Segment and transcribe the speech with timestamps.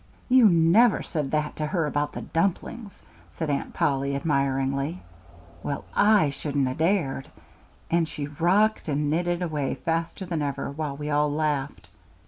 [0.29, 3.03] "You never said that to her about the dumplings?"
[3.37, 4.99] said Aunt Polly, admiringly.
[5.61, 7.27] "Well, I shouldn't ha' dared;"
[7.91, 11.87] and she rocked and knitted away faster than ever, while we all laughed.